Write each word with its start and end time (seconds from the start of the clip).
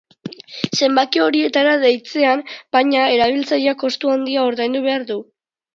Zenbaki 0.77 1.21
horietara 1.25 1.75
deitzean, 1.83 2.41
baina, 2.79 3.07
erabiltzaileak 3.19 3.83
kostu 3.87 4.15
handia 4.17 4.49
ordaindu 4.53 4.85
behar 4.91 5.09
du. 5.15 5.23